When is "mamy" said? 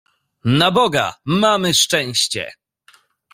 1.25-1.73